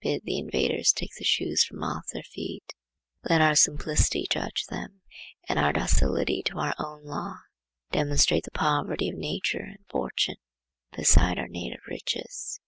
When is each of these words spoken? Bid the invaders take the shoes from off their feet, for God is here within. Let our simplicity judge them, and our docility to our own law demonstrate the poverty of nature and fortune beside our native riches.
Bid 0.00 0.22
the 0.24 0.38
invaders 0.38 0.92
take 0.92 1.12
the 1.18 1.24
shoes 1.24 1.64
from 1.64 1.82
off 1.82 2.06
their 2.12 2.22
feet, 2.22 2.74
for 3.24 3.30
God 3.30 3.34
is 3.40 3.40
here 3.40 3.40
within. 3.40 3.40
Let 3.42 3.48
our 3.48 3.54
simplicity 3.56 4.26
judge 4.30 4.66
them, 4.66 5.00
and 5.48 5.58
our 5.58 5.72
docility 5.72 6.44
to 6.44 6.58
our 6.60 6.76
own 6.78 7.02
law 7.02 7.38
demonstrate 7.90 8.44
the 8.44 8.52
poverty 8.52 9.08
of 9.08 9.16
nature 9.16 9.58
and 9.64 9.84
fortune 9.90 10.36
beside 10.96 11.40
our 11.40 11.48
native 11.48 11.80
riches. 11.88 12.60